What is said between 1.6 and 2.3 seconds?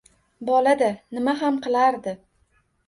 qilardi